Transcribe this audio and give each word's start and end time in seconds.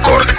Record 0.00 0.29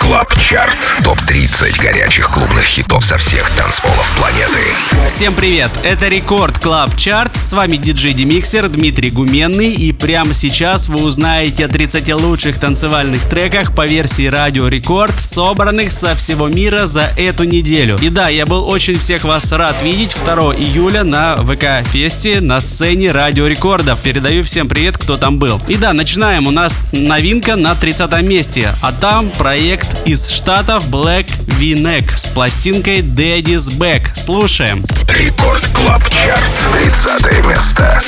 Chart. 0.51 0.77
Топ-30 1.05 1.81
горячих 1.81 2.29
клубных 2.29 2.65
хитов 2.65 3.05
со 3.05 3.17
всех 3.17 3.49
танцполов 3.51 4.11
планеты. 4.17 4.59
Всем 5.07 5.33
привет! 5.33 5.71
Это 5.83 6.09
Record 6.09 6.59
Club 6.59 6.97
Chart. 6.97 7.37
С 7.37 7.53
вами 7.53 7.77
диджей 7.77 8.13
Демиксер 8.13 8.67
Дмитрий 8.67 9.11
Гуменный. 9.11 9.71
И 9.71 9.93
прямо 9.93 10.33
сейчас 10.33 10.89
вы 10.89 11.03
узнаете 11.03 11.65
о 11.65 11.67
30 11.69 12.13
лучших 12.15 12.59
танцевальных 12.59 13.29
треках 13.29 13.73
по 13.73 13.85
версии 13.87 14.27
Радио 14.27 14.67
Рекорд, 14.67 15.17
собранных 15.17 15.93
со 15.93 16.15
всего 16.15 16.49
мира 16.49 16.85
за 16.85 17.13
эту 17.15 17.45
неделю. 17.45 17.97
И 18.01 18.09
да, 18.09 18.27
я 18.27 18.45
был 18.45 18.67
очень 18.67 18.99
всех 18.99 19.23
вас 19.23 19.53
рад 19.53 19.81
видеть 19.81 20.17
2 20.25 20.55
июля 20.55 21.05
на 21.05 21.37
ВК-фесте 21.37 22.41
на 22.41 22.59
сцене 22.59 23.11
Радио 23.11 23.47
Рекорда. 23.47 23.97
Передаю 24.03 24.43
всем 24.43 24.67
привет, 24.67 24.97
кто 24.97 25.15
там 25.15 25.39
был. 25.39 25.61
И 25.69 25.75
да, 25.75 25.93
начинаем. 25.93 26.45
У 26.45 26.51
нас 26.51 26.77
новинка 26.91 27.55
на 27.55 27.73
30 27.73 28.21
месте. 28.21 28.75
А 28.81 28.91
там 28.91 29.29
проект 29.29 29.87
из 30.05 30.40
штатов 30.41 30.89
Black 30.89 31.27
V-Neck 31.59 32.17
с 32.17 32.25
пластинкой 32.25 33.01
Daddy's 33.01 33.69
Back. 33.77 34.07
Слушаем. 34.15 34.83
Рекорд 35.07 35.63
Клаб 35.75 36.01
Чарт. 36.09 36.51
30 36.73 37.45
место. 37.45 38.01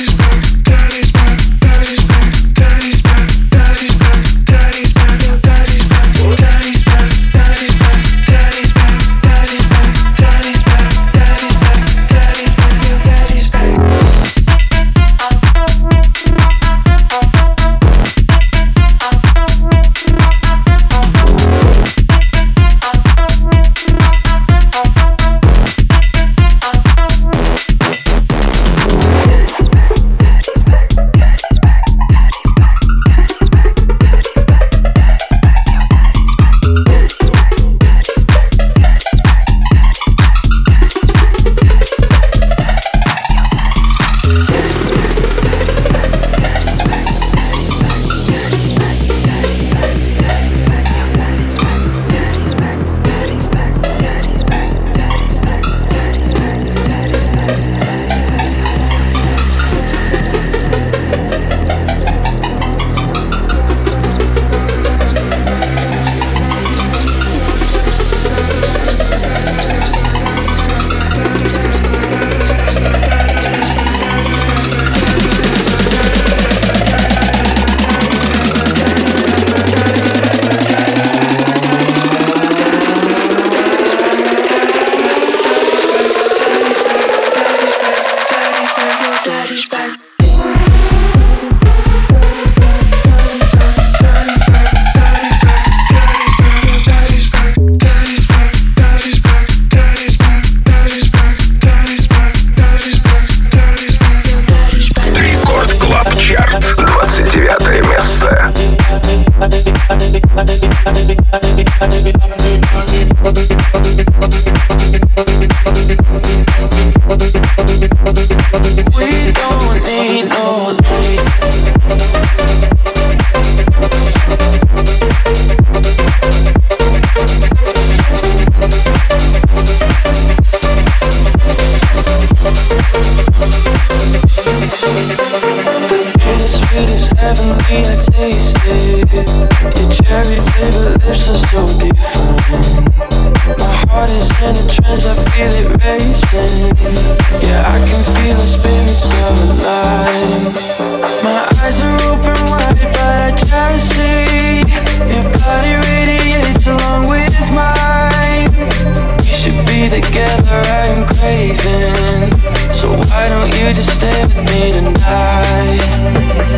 together 160.14 160.62
I'm 160.80 161.06
craving. 161.06 162.30
So 162.72 162.88
why 162.90 163.28
don't 163.28 163.50
you 163.58 163.74
just 163.74 163.94
stay 163.98 164.22
with 164.22 164.36
me 164.50 164.72
tonight? 164.72 165.82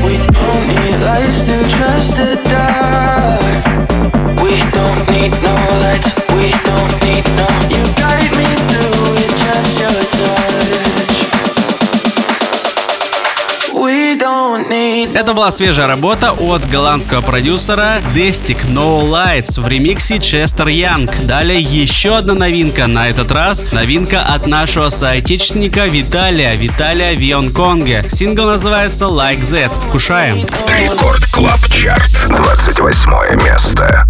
We 0.04 0.14
don't 0.36 0.66
need 0.76 0.96
lights 1.04 1.46
to 1.46 1.56
trust 1.76 2.16
the 2.16 2.36
dark. 2.52 3.40
We 4.42 4.52
don't 4.76 5.02
need 5.10 5.32
no 5.40 5.56
lights, 5.84 6.12
we 6.36 6.52
don't 6.68 6.96
need 7.08 7.24
no 7.40 7.48
You 7.72 7.84
guide 7.96 8.32
me 8.36 8.48
through 8.68 9.24
it, 9.24 9.32
just 9.44 9.80
your 9.80 10.05
была 15.34 15.50
свежая 15.50 15.86
работа 15.86 16.32
от 16.32 16.68
голландского 16.68 17.20
продюсера 17.20 18.00
Destic 18.14 18.66
No 18.68 19.02
Lights 19.02 19.60
в 19.60 19.66
ремиксе 19.68 20.18
Честер 20.18 20.68
Янг. 20.68 21.26
Далее 21.26 21.60
еще 21.60 22.16
одна 22.16 22.34
новинка, 22.34 22.86
на 22.86 23.08
этот 23.08 23.30
раз 23.32 23.72
новинка 23.72 24.22
от 24.22 24.46
нашего 24.46 24.88
соотечественника 24.88 25.86
Виталия, 25.86 26.54
Виталия 26.54 27.14
Вионконге. 27.14 28.04
Сингл 28.10 28.46
называется 28.46 29.06
Like 29.06 29.40
That. 29.40 29.72
Вкушаем. 29.88 30.46
Рекорд 30.68 31.24
Клаб 31.32 31.60
Чарт, 31.70 32.28
28 32.28 33.44
место. 33.44 34.06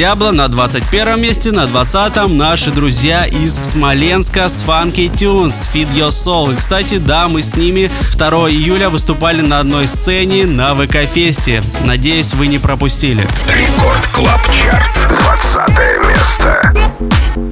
Diplo 0.00 0.30
на 0.30 0.48
21 0.48 1.20
месте, 1.20 1.52
на 1.52 1.66
20 1.66 2.26
наши 2.28 2.70
друзья 2.70 3.26
из 3.26 3.54
Смоленска 3.54 4.48
с 4.48 4.66
Funky 4.66 5.12
Tunes 5.12 5.52
Feed 5.70 5.92
Your 5.92 6.08
Soul. 6.08 6.54
И, 6.54 6.56
кстати, 6.56 6.96
да, 6.96 7.28
мы 7.28 7.42
с 7.42 7.54
ними 7.54 7.90
2 8.14 8.28
июля 8.48 8.88
выступали 8.88 9.42
на 9.42 9.58
одной 9.60 9.86
сцене 9.86 10.46
на 10.46 10.72
ВК-фесте. 10.74 11.62
Надеюсь, 11.84 12.32
вы 12.32 12.46
не 12.46 12.56
пропустили. 12.56 13.28
Record 13.46 14.06
Club 14.14 14.40
Chart. 14.50 15.06
20 15.06 15.68
место. 16.08 17.49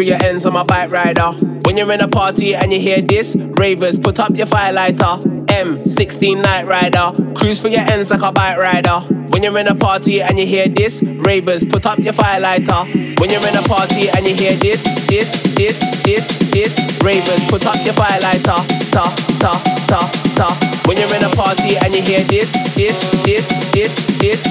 For 0.00 0.04
your 0.04 0.22
ends 0.22 0.46
on 0.46 0.54
my 0.54 0.62
bike 0.62 0.90
rider. 0.90 1.30
When 1.66 1.76
you're 1.76 1.92
in 1.92 2.00
a 2.00 2.08
party 2.08 2.54
and 2.54 2.72
you 2.72 2.80
hear 2.80 3.02
this, 3.02 3.36
ravers, 3.36 3.98
put 3.98 4.18
up 4.18 4.34
your 4.34 4.46
firelighter. 4.46 5.44
M16 5.46 6.42
Night 6.42 6.66
Rider, 6.66 7.34
cruise 7.34 7.60
for 7.60 7.68
your 7.68 7.82
ends 7.82 8.10
like 8.10 8.22
a 8.22 8.32
bike 8.32 8.56
rider. 8.56 9.19
When 9.40 9.52
you're 9.52 9.60
in 9.60 9.68
a 9.68 9.74
party 9.74 10.20
and 10.20 10.38
you 10.38 10.44
hear 10.44 10.68
this, 10.68 11.02
ravers, 11.02 11.64
put 11.64 11.86
up 11.86 11.98
your 11.98 12.12
firelighter. 12.12 12.84
When 13.18 13.30
you're 13.30 13.48
in 13.48 13.56
a 13.56 13.62
party 13.62 14.10
and 14.10 14.26
you 14.26 14.34
hear 14.34 14.52
this, 14.56 14.84
this, 15.06 15.40
this, 15.54 15.80
this, 16.02 16.38
this, 16.50 17.00
ravers, 17.02 17.48
put 17.48 17.64
up 17.64 17.76
your 17.82 17.94
firelighter. 17.94 18.60
Ta, 18.92 19.08
ta, 19.40 19.56
ta, 19.88 20.00
ta. 20.36 20.82
When 20.86 20.98
you're 20.98 21.16
in 21.16 21.24
a 21.24 21.30
party 21.30 21.78
and 21.78 21.94
you 21.94 22.02
hear 22.02 22.20
this, 22.24 22.52
this, 22.74 23.00
this, 23.24 23.48
this, 23.72 24.18
this. 24.18 24.44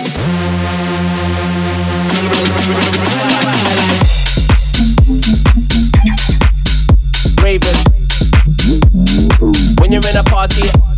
Raven. 7.43 7.78
When 9.78 9.91
you're 9.91 10.10
in 10.10 10.17
a 10.17 10.23
party. 10.23 10.88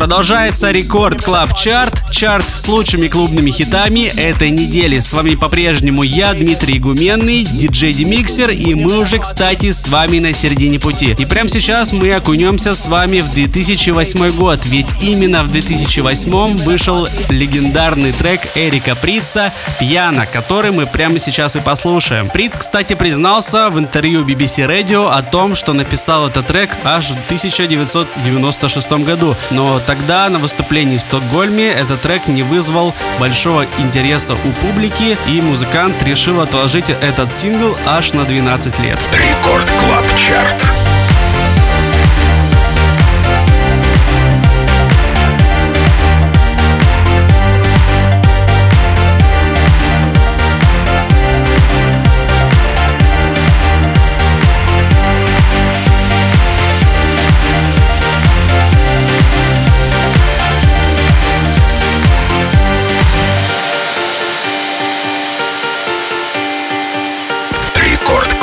Продолжается 0.00 0.70
Record 0.70 1.20
Club 1.20 1.54
Chart, 1.54 2.10
чарт 2.10 2.48
с 2.48 2.66
лучшими 2.68 3.06
клубными 3.06 3.50
хитами 3.50 4.06
этой 4.06 4.48
недели. 4.48 4.98
С 4.98 5.12
вами 5.12 5.34
по-прежнему 5.34 6.02
я, 6.02 6.32
Дмитрий 6.32 6.78
Гуменный, 6.78 7.44
диджей 7.44 7.92
Демиксер, 7.92 8.48
и 8.48 8.74
мы 8.74 8.96
уже, 8.96 9.18
кстати, 9.18 9.72
с 9.72 9.88
вами 9.88 10.18
на 10.18 10.32
середине 10.32 10.80
пути. 10.80 11.14
И 11.18 11.26
прямо 11.26 11.50
сейчас 11.50 11.92
мы 11.92 12.14
окунемся 12.14 12.74
с 12.74 12.86
вами 12.86 13.20
в 13.20 13.30
2008 13.34 14.30
год, 14.30 14.64
ведь 14.64 14.88
именно 15.02 15.44
в 15.44 15.52
2008 15.52 16.56
вышел 16.56 17.06
легендарный 17.28 18.12
трек 18.12 18.40
Эрика 18.54 18.94
Прица 18.94 19.52
«Pjanoo», 19.78 20.24
который 20.24 20.70
мы 20.70 20.86
прямо 20.86 21.18
сейчас 21.18 21.56
и 21.56 21.60
послушаем. 21.60 22.30
Приц, 22.30 22.56
кстати, 22.56 22.94
признался 22.94 23.68
в 23.68 23.78
интервью 23.78 24.24
BBC 24.24 24.66
Radio 24.66 25.10
о 25.10 25.20
том, 25.20 25.54
что 25.54 25.74
написал 25.74 26.28
этот 26.28 26.46
трек 26.46 26.70
аж 26.84 27.08
в 27.08 27.24
1996 27.26 28.92
году, 28.92 29.36
но 29.50 29.78
тогда 29.90 30.28
на 30.28 30.38
выступлении 30.38 30.98
в 30.98 31.00
Стокгольме 31.00 31.66
этот 31.66 32.02
трек 32.02 32.28
не 32.28 32.44
вызвал 32.44 32.94
большого 33.18 33.66
интереса 33.80 34.34
у 34.34 34.52
публики, 34.64 35.18
и 35.26 35.40
музыкант 35.40 36.00
решил 36.04 36.40
отложить 36.40 36.90
этот 36.90 37.34
сингл 37.34 37.76
аж 37.84 38.12
на 38.12 38.24
12 38.24 38.78
лет. 38.78 39.00
Record 39.12 39.68
Club 39.80 40.06
Chart. 40.14 40.79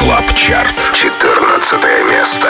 Клаб 0.07 0.33
Чарт. 0.33 0.93
14 0.93 1.83
место. 2.09 2.47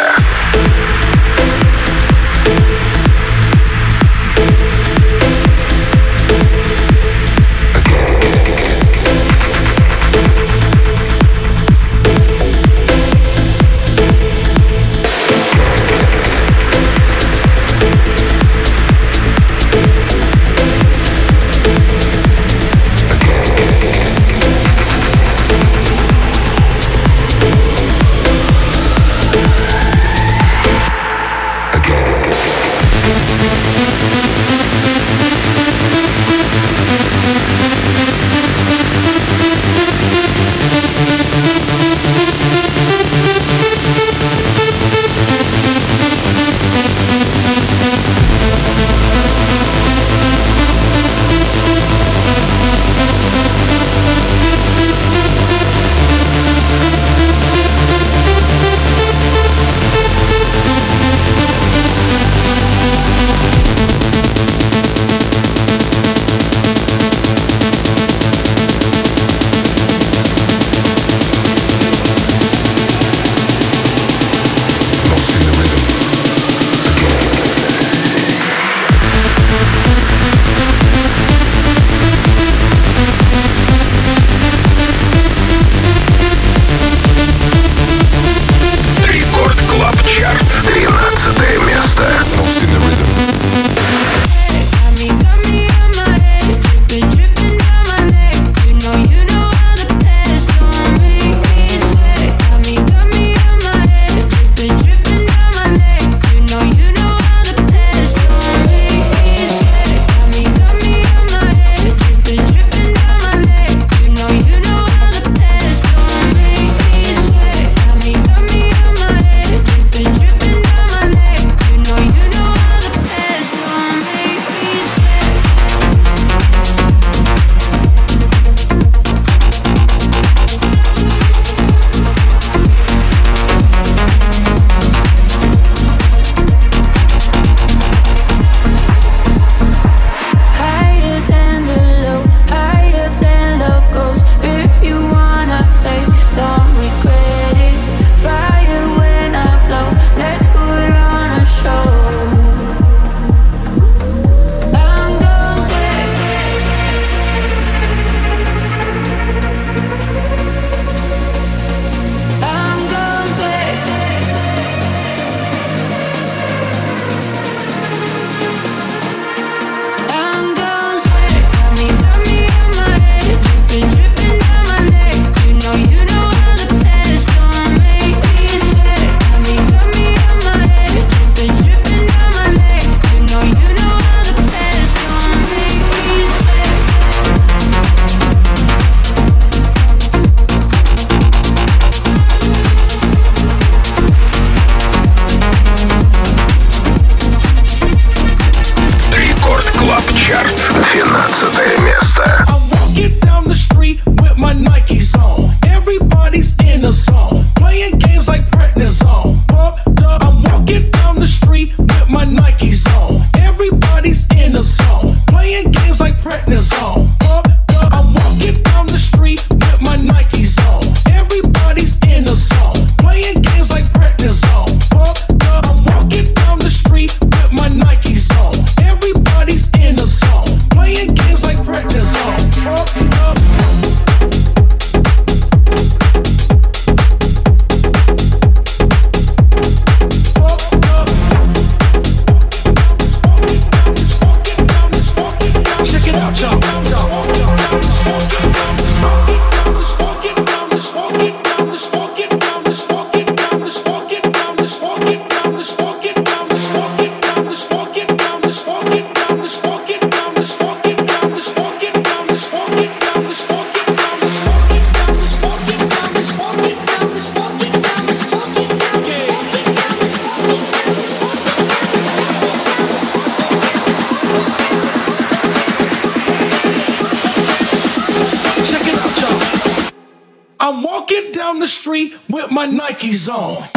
he's 283.07 283.29
on. 283.29 283.76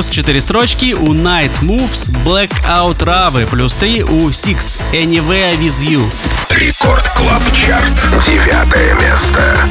Плюс 0.00 0.08
4 0.08 0.40
строчки 0.40 0.94
у 0.94 1.12
Night 1.12 1.60
Moves, 1.60 2.08
Blackout 2.24 3.00
Rave, 3.00 3.46
плюс 3.46 3.74
3 3.74 4.02
у 4.04 4.30
Six, 4.30 4.78
Anywhere 4.94 5.58
With 5.58 5.86
You. 5.86 6.10
Record 6.48 7.06
Club 7.10 7.42
Chart. 7.52 7.92
Девятое 8.24 8.94
место. 8.94 9.68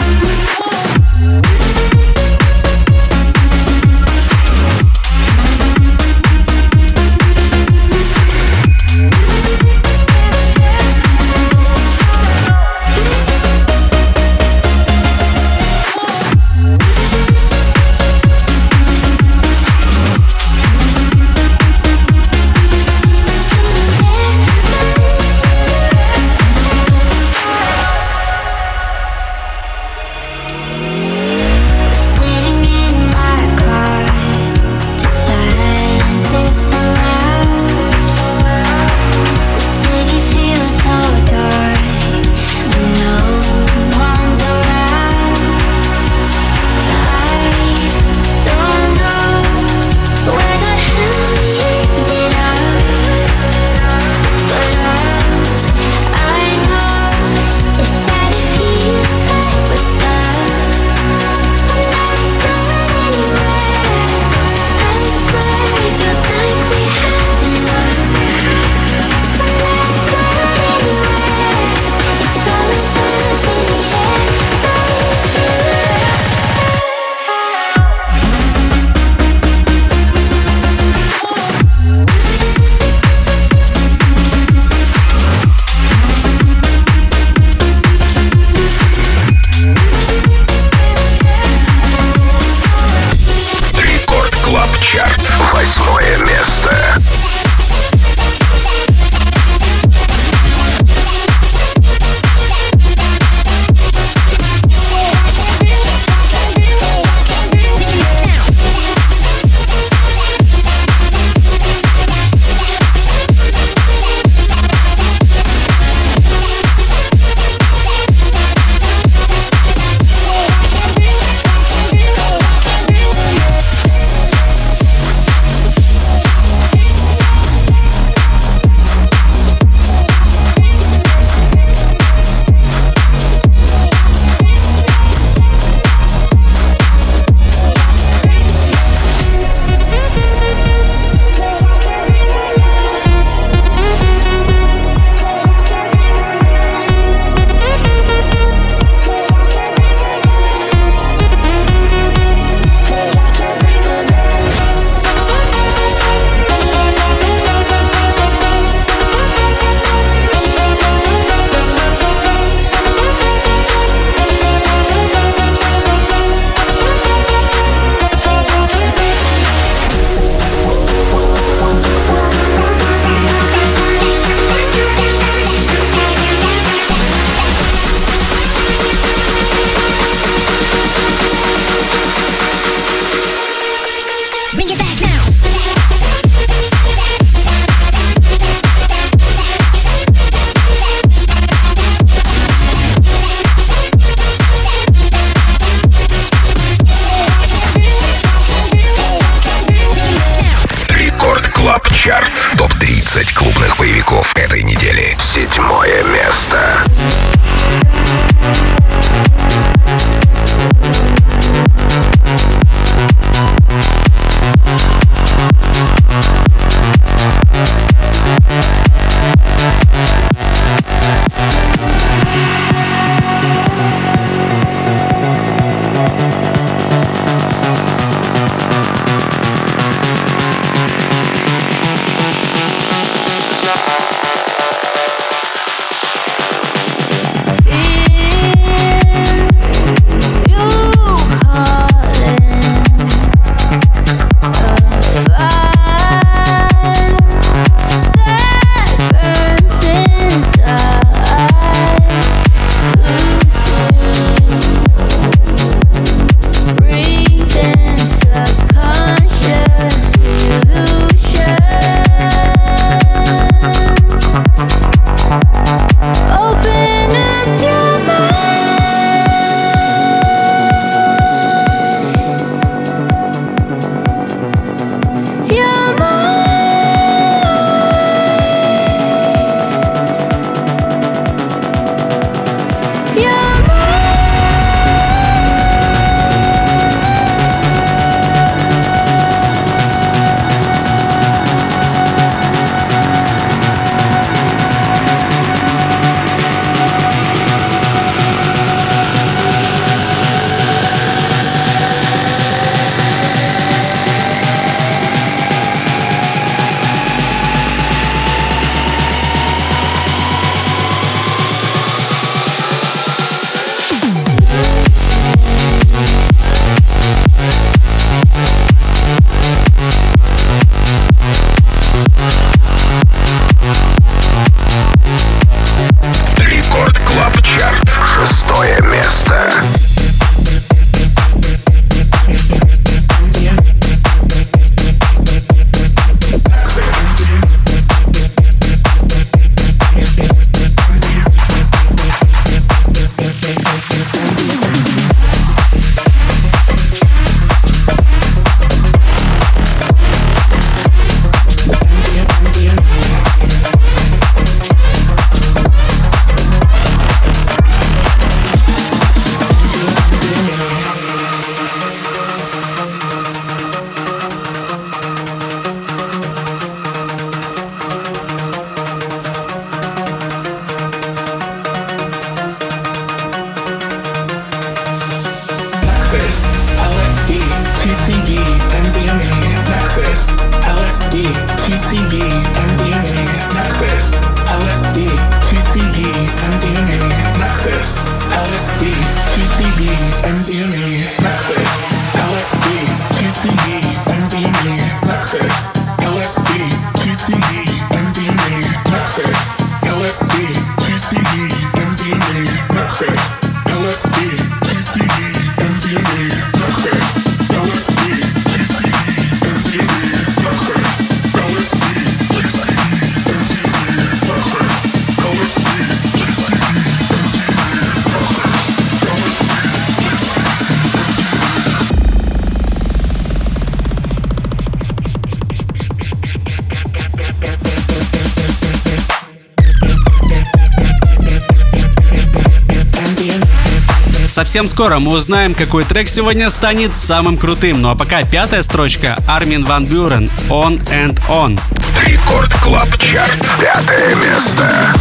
Совсем 434.50 434.68
скоро 434.68 434.98
мы 434.98 435.12
узнаем, 435.12 435.54
какой 435.54 435.84
трек 435.84 436.10
сегодня 436.10 436.50
станет 436.50 436.96
самым 436.96 437.38
крутым. 437.38 437.84
Ну 437.84 437.92
а 437.92 437.96
пока 437.96 438.24
пятая 438.24 438.64
строчка 438.64 439.16
Армин 439.28 439.64
Ван 439.64 439.86
Бюрен 439.86 440.32
«On 440.50 440.82
and 440.90 441.22
On». 441.30 441.60
Record 442.04 442.52
Club 442.56 442.90
Chart. 442.98 443.48
Пятое 443.62 444.16
место. 444.16 444.92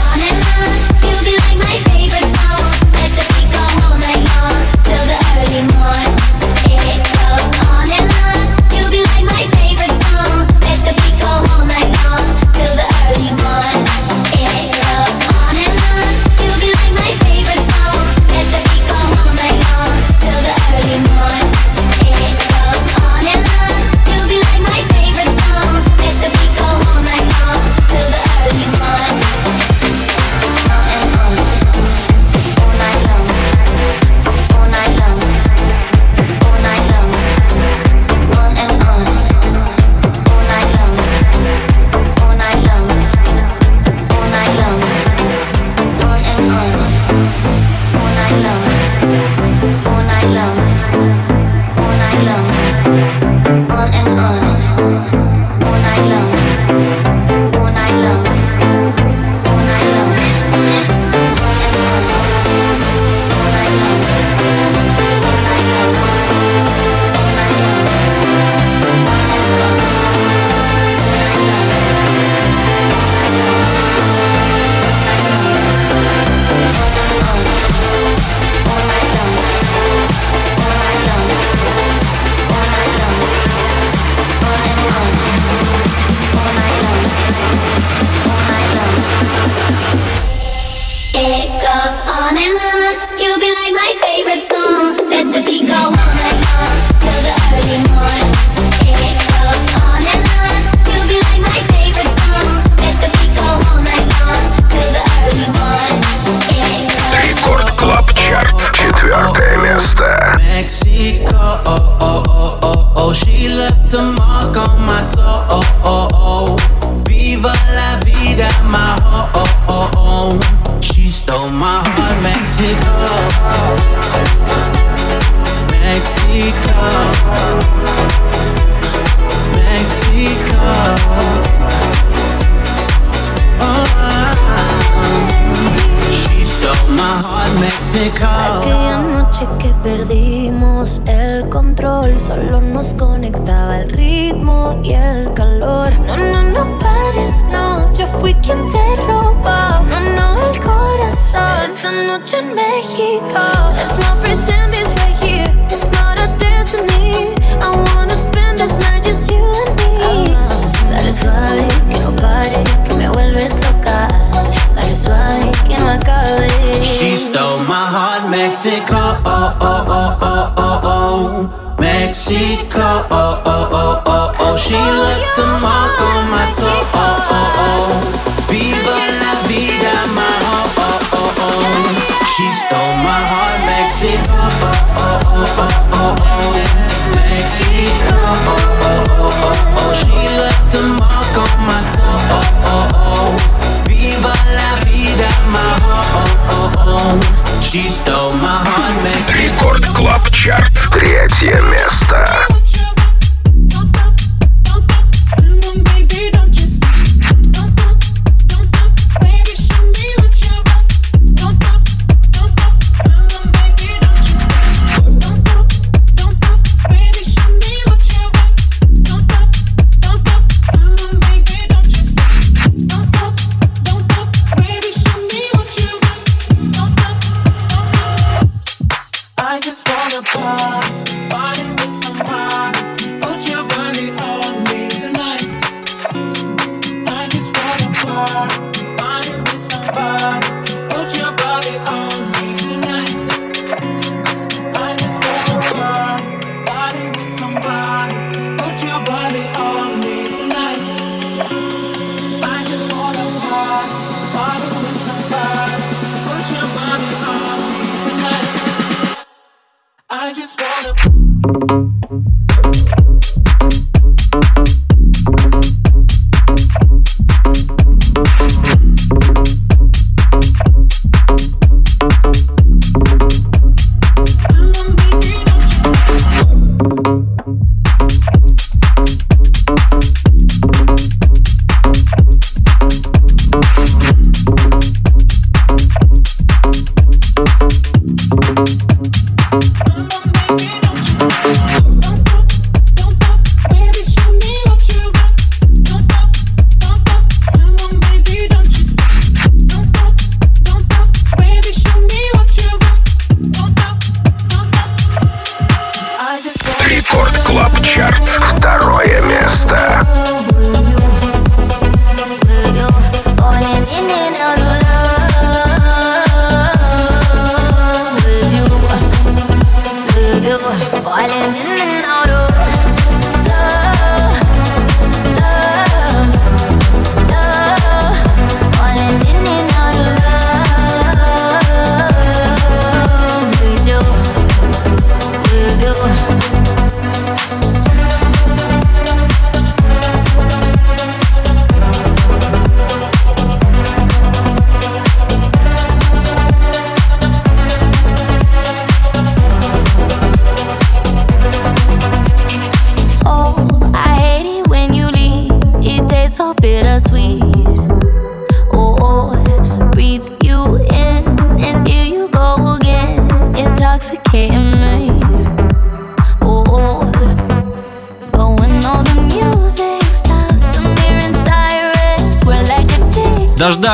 ТОП 307.68 307.84
ЧАРТ 307.84 308.47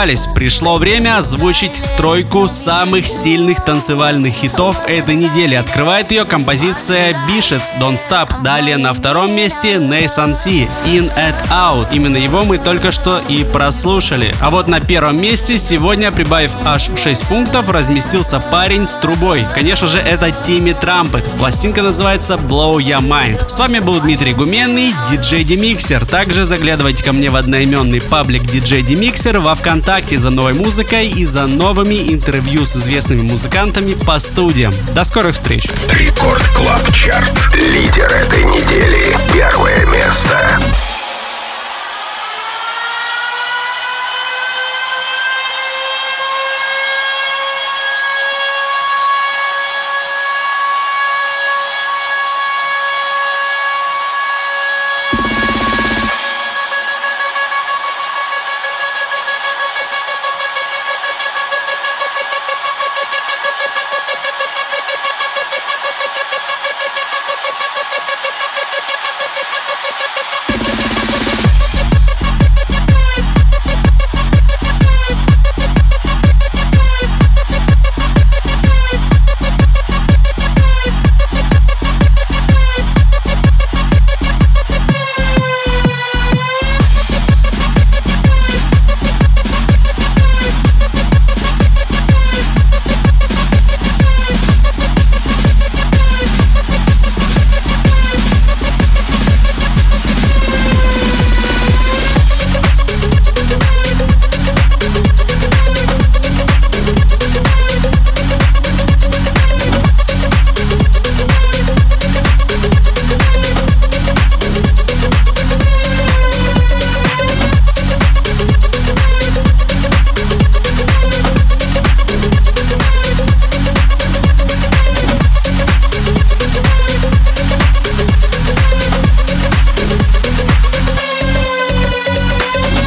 дождались. 0.05 0.26
Пришло 0.34 0.76
время 0.78 1.18
озвучить 1.18 1.82
тройку 1.96 2.48
самых 2.48 3.07
сильных 3.07 3.64
танцевальных 3.64 4.32
хитов 4.34 4.80
этой 4.86 5.14
недели. 5.14 5.55
Открывает 5.55 6.11
ее 6.11 6.24
композиция 6.24 7.16
Bishets 7.28 7.78
Don't 7.80 7.96
Stop. 7.96 8.42
Далее 8.42 8.76
на 8.76 8.92
втором 8.92 9.34
месте 9.34 9.76
Nathan 9.76 10.34
C. 10.34 10.68
In 10.86 11.11
and 11.16 11.34
Out. 11.50 11.88
Именно 11.92 12.18
его 12.18 12.44
мы 12.44 12.59
только 12.59 12.92
что 12.92 13.20
и 13.28 13.44
прослушали. 13.44 14.34
А 14.40 14.50
вот 14.50 14.68
на 14.68 14.80
первом 14.80 15.20
месте 15.20 15.59
сегодня, 15.59 16.12
прибавив 16.12 16.52
аж 16.64 16.90
6 16.96 17.24
пунктов, 17.24 17.70
разместился 17.70 18.40
парень 18.40 18.86
с 18.86 18.96
трубой. 18.96 19.46
Конечно 19.55 19.86
же, 19.86 19.98
это 19.98 20.30
Тимми 20.30 20.72
Трампет. 20.72 21.30
Пластинка 21.38 21.82
называется 21.82 22.34
Blow 22.34 22.76
Your 22.76 23.00
Mind. 23.00 23.48
С 23.48 23.59
вами 23.59 23.78
был 23.78 24.00
Дмитрий 24.00 24.34
Гуменный, 24.34 24.92
диджей 25.11 25.44
Демиксер. 25.44 26.05
Также 26.05 26.44
заглядывайте 26.44 27.02
ко 27.02 27.12
мне 27.12 27.30
в 27.30 27.36
одноименный 27.36 28.00
паблик 28.00 28.42
диджей 28.42 28.82
Демиксер 28.82 29.38
во 29.38 29.55
ВКонтакте 29.95 30.18
за 30.18 30.30
новой 30.30 30.55
музыкой 30.55 31.07
и 31.07 31.24
за 31.24 31.47
новыми 31.47 32.12
интервью 32.12 32.66
с 32.66 32.74
известными 32.74 33.22
музыкантами 33.22 33.95
по 33.95 34.18
студиям. 34.18 34.74
До 34.92 35.05
скорых 35.05 35.34
встреч! 35.34 35.68
Record 35.89 36.43
Club 36.49 36.93
Chart. 36.93 37.55
Лидер 37.55 38.12
этой 38.12 38.42
недели. 38.42 39.16
Первое 39.32 39.86
место. 39.86 40.59